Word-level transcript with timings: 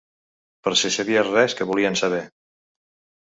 Per 0.67 0.71
si 0.83 0.89
sabies 0.95 1.29
res 1.35 1.55
que 1.59 1.67
volien 1.73 1.99
saber. 2.01 2.23